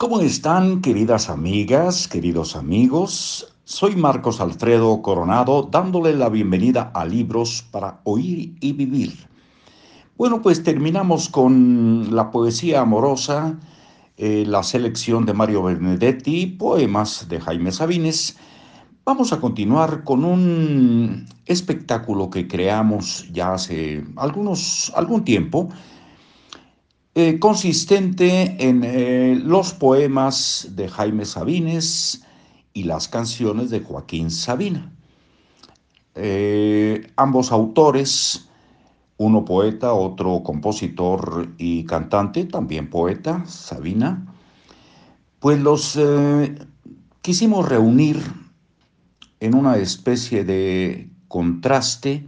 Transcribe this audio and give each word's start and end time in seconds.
¿Cómo 0.00 0.22
están 0.22 0.80
queridas 0.80 1.28
amigas, 1.28 2.08
queridos 2.08 2.56
amigos? 2.56 3.54
Soy 3.64 3.96
Marcos 3.96 4.40
Alfredo 4.40 5.02
Coronado 5.02 5.68
dándole 5.70 6.14
la 6.14 6.30
bienvenida 6.30 6.90
a 6.94 7.04
Libros 7.04 7.66
para 7.70 8.00
Oír 8.04 8.54
y 8.62 8.72
Vivir. 8.72 9.12
Bueno, 10.16 10.40
pues 10.40 10.62
terminamos 10.62 11.28
con 11.28 12.16
la 12.16 12.30
poesía 12.30 12.80
amorosa, 12.80 13.58
eh, 14.16 14.44
la 14.46 14.62
selección 14.62 15.26
de 15.26 15.34
Mario 15.34 15.64
Benedetti, 15.64 16.46
poemas 16.46 17.28
de 17.28 17.38
Jaime 17.38 17.70
Sabines. 17.70 18.38
Vamos 19.04 19.34
a 19.34 19.40
continuar 19.42 20.02
con 20.04 20.24
un 20.24 21.26
espectáculo 21.44 22.30
que 22.30 22.48
creamos 22.48 23.30
ya 23.30 23.52
hace 23.52 24.02
algunos, 24.16 24.90
algún 24.96 25.24
tiempo 25.24 25.68
eh, 27.16 27.40
consistente 27.40 28.56
en 28.60 28.84
eh, 28.84 29.34
los 29.42 29.74
poemas 29.74 30.68
de 30.76 30.88
Jaime 30.88 31.24
Sabines 31.24 32.22
y 32.72 32.84
las 32.84 33.08
canciones 33.08 33.70
de 33.70 33.80
Joaquín 33.80 34.30
Sabina. 34.30 34.92
Eh, 36.14 37.10
ambos 37.16 37.50
autores, 37.50 38.48
uno 39.16 39.44
poeta, 39.44 39.92
otro 39.92 40.44
compositor 40.44 41.48
y 41.58 41.82
cantante, 41.84 42.44
también 42.44 42.88
poeta, 42.88 43.44
Sabina, 43.44 44.32
pues 45.40 45.58
los 45.58 45.98
quisimos 47.22 47.68
reunir 47.68 48.22
en 49.40 49.56
una 49.56 49.78
especie 49.78 50.44
de 50.44 51.10
contraste 51.26 52.24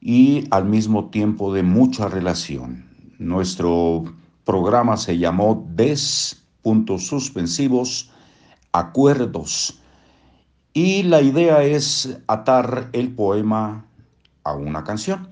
y 0.00 0.48
al 0.50 0.64
mismo 0.64 1.10
tiempo 1.10 1.54
de 1.54 1.62
mucha 1.62 2.08
relación. 2.08 2.95
Nuestro 3.18 4.04
programa 4.44 4.96
se 4.96 5.16
llamó 5.16 5.66
Des, 5.74 6.42
puntos 6.62 7.06
suspensivos, 7.06 8.10
acuerdos. 8.72 9.80
Y 10.74 11.02
la 11.04 11.22
idea 11.22 11.62
es 11.62 12.18
atar 12.26 12.90
el 12.92 13.14
poema 13.14 13.86
a 14.44 14.52
una 14.52 14.84
canción. 14.84 15.28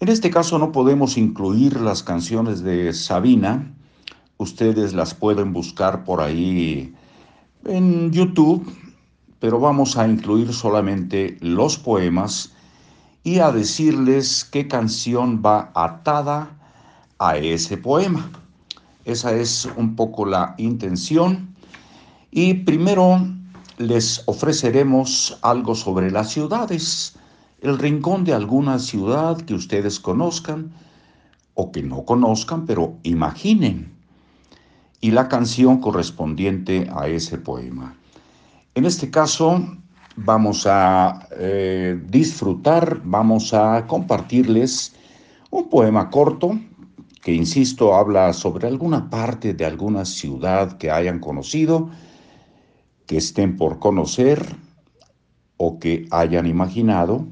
En 0.00 0.08
este 0.08 0.30
caso 0.30 0.58
no 0.58 0.72
podemos 0.72 1.18
incluir 1.18 1.80
las 1.80 2.02
canciones 2.02 2.62
de 2.62 2.92
Sabina. 2.94 3.74
Ustedes 4.38 4.94
las 4.94 5.14
pueden 5.14 5.52
buscar 5.52 6.04
por 6.04 6.20
ahí 6.20 6.94
en 7.66 8.10
YouTube, 8.10 8.66
pero 9.38 9.60
vamos 9.60 9.98
a 9.98 10.08
incluir 10.08 10.52
solamente 10.52 11.36
los 11.40 11.76
poemas 11.76 12.54
y 13.22 13.38
a 13.38 13.52
decirles 13.52 14.44
qué 14.44 14.66
canción 14.66 15.42
va 15.44 15.70
atada 15.74 16.58
a 17.22 17.36
ese 17.36 17.76
poema. 17.76 18.28
Esa 19.04 19.32
es 19.32 19.68
un 19.76 19.94
poco 19.94 20.26
la 20.26 20.54
intención. 20.58 21.54
Y 22.32 22.54
primero 22.54 23.20
les 23.78 24.22
ofreceremos 24.26 25.38
algo 25.42 25.76
sobre 25.76 26.10
las 26.10 26.30
ciudades, 26.30 27.14
el 27.60 27.78
rincón 27.78 28.24
de 28.24 28.34
alguna 28.34 28.80
ciudad 28.80 29.40
que 29.40 29.54
ustedes 29.54 30.00
conozcan 30.00 30.72
o 31.54 31.70
que 31.70 31.82
no 31.82 32.04
conozcan, 32.04 32.66
pero 32.66 32.96
imaginen, 33.04 33.92
y 35.00 35.12
la 35.12 35.28
canción 35.28 35.78
correspondiente 35.78 36.88
a 36.94 37.06
ese 37.06 37.38
poema. 37.38 37.94
En 38.74 38.84
este 38.84 39.10
caso, 39.10 39.60
vamos 40.16 40.66
a 40.66 41.28
eh, 41.38 42.00
disfrutar, 42.08 43.00
vamos 43.04 43.54
a 43.54 43.86
compartirles 43.86 44.96
un 45.50 45.68
poema 45.68 46.10
corto 46.10 46.58
que 47.22 47.32
insisto 47.32 47.94
habla 47.94 48.32
sobre 48.32 48.66
alguna 48.66 49.08
parte 49.08 49.54
de 49.54 49.64
alguna 49.64 50.04
ciudad 50.04 50.76
que 50.76 50.90
hayan 50.90 51.20
conocido, 51.20 51.88
que 53.06 53.16
estén 53.16 53.56
por 53.56 53.78
conocer 53.78 54.44
o 55.56 55.78
que 55.78 56.08
hayan 56.10 56.46
imaginado. 56.46 57.28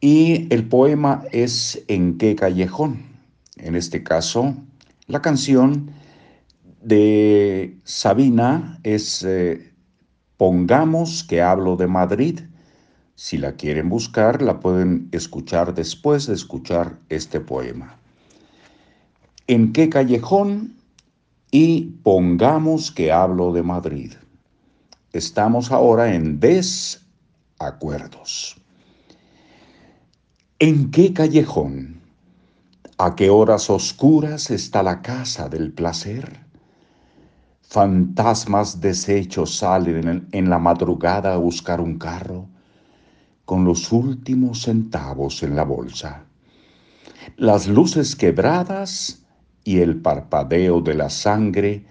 Y 0.00 0.52
el 0.52 0.66
poema 0.68 1.22
es 1.30 1.84
¿En 1.86 2.18
qué 2.18 2.34
callejón? 2.34 3.06
En 3.58 3.76
este 3.76 4.02
caso, 4.02 4.56
la 5.06 5.22
canción 5.22 5.92
de 6.82 7.78
Sabina 7.84 8.80
es 8.82 9.22
eh, 9.22 9.72
Pongamos 10.36 11.22
que 11.22 11.42
hablo 11.42 11.76
de 11.76 11.86
Madrid. 11.86 12.40
Si 13.14 13.38
la 13.38 13.52
quieren 13.52 13.88
buscar, 13.88 14.42
la 14.42 14.58
pueden 14.58 15.08
escuchar 15.12 15.74
después 15.74 16.26
de 16.26 16.34
escuchar 16.34 16.98
este 17.08 17.38
poema 17.40 17.98
en 19.48 19.72
qué 19.72 19.88
callejón 19.88 20.76
y 21.50 21.86
pongamos 22.02 22.92
que 22.92 23.10
hablo 23.10 23.50
de 23.52 23.62
Madrid. 23.62 24.12
Estamos 25.12 25.72
ahora 25.72 26.14
en 26.14 26.38
desacuerdos. 26.38 27.00
¿En 30.58 30.90
qué 30.90 31.14
callejón? 31.14 32.02
¿A 32.98 33.16
qué 33.16 33.30
horas 33.30 33.70
oscuras 33.70 34.50
está 34.50 34.82
la 34.82 35.00
casa 35.00 35.48
del 35.48 35.72
placer? 35.72 36.40
Fantasmas 37.62 38.82
deshechos 38.82 39.56
salen 39.56 40.28
en 40.30 40.50
la 40.50 40.58
madrugada 40.58 41.32
a 41.32 41.38
buscar 41.38 41.80
un 41.80 41.96
carro 41.96 42.46
con 43.46 43.64
los 43.64 43.92
últimos 43.92 44.64
centavos 44.64 45.42
en 45.42 45.56
la 45.56 45.64
bolsa. 45.64 46.26
Las 47.36 47.66
luces 47.66 48.14
quebradas 48.14 49.24
y 49.64 49.80
el 49.80 50.00
parpadeo 50.00 50.80
de 50.80 50.94
la 50.94 51.10
sangre 51.10 51.84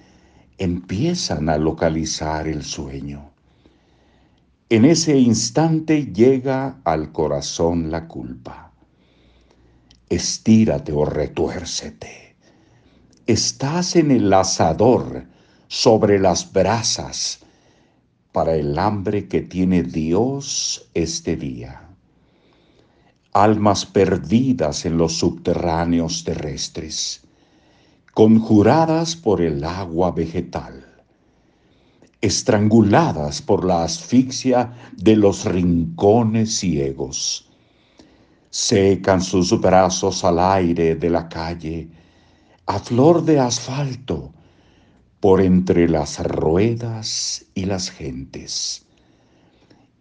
empiezan 0.58 1.50
a 1.50 1.58
localizar 1.58 2.48
el 2.48 2.64
sueño. 2.64 3.32
En 4.70 4.86
ese 4.86 5.18
instante 5.18 6.08
llega 6.08 6.82
al 6.84 7.12
corazón 7.12 7.92
la 7.92 8.08
culpa. 8.08 8.74
Estírate 10.10 10.92
o 10.92 11.06
retuércete. 11.06 12.36
Estás 13.26 13.96
en 13.96 14.12
el 14.12 14.32
asador 14.34 15.26
sobre 15.68 16.20
las 16.20 16.52
brasas 16.52 17.40
para 18.32 18.56
el 18.56 18.78
hambre 18.80 19.28
que 19.28 19.42
tiene 19.42 19.84
Dios 19.84 20.90
este 20.94 21.36
día. 21.36 21.90
Almas 23.34 23.86
perdidas 23.86 24.86
en 24.86 24.98
los 24.98 25.14
subterráneos 25.18 26.24
terrestres 26.24 27.27
conjuradas 28.18 29.16
por 29.16 29.42
el 29.42 29.64
agua 29.64 30.10
vegetal, 30.10 30.84
estranguladas 32.20 33.44
por 33.44 33.64
la 33.64 33.84
asfixia 33.84 34.74
de 34.96 35.16
los 35.16 35.46
rincones 35.46 36.58
ciegos. 36.58 37.48
Secan 38.50 39.22
sus 39.22 39.62
brazos 39.62 40.24
al 40.24 40.40
aire 40.40 40.96
de 40.96 41.12
la 41.12 41.30
calle, 41.30 41.90
a 42.66 42.80
flor 42.80 43.24
de 43.24 43.40
asfalto, 43.40 44.34
por 45.20 45.40
entre 45.40 45.88
las 45.88 46.18
ruedas 46.18 47.46
y 47.54 47.66
las 47.66 47.92
gentes. 47.92 48.84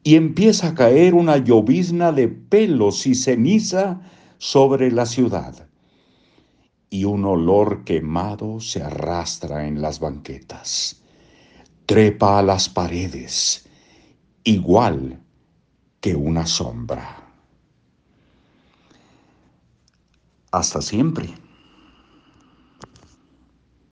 Y 0.04 0.14
empieza 0.14 0.68
a 0.68 0.74
caer 0.74 1.12
una 1.12 1.36
llovizna 1.36 2.12
de 2.12 2.28
pelos 2.28 3.06
y 3.06 3.14
ceniza 3.14 4.00
sobre 4.38 4.90
la 4.90 5.04
ciudad 5.04 5.65
y 6.96 7.04
un 7.04 7.26
olor 7.26 7.84
quemado 7.84 8.58
se 8.58 8.82
arrastra 8.82 9.66
en 9.66 9.82
las 9.82 10.00
banquetas. 10.00 11.02
Trepa 11.84 12.38
a 12.38 12.42
las 12.42 12.70
paredes, 12.70 13.68
igual 14.44 15.20
que 16.00 16.14
una 16.14 16.46
sombra. 16.46 17.22
Hasta 20.50 20.80
siempre. 20.80 21.34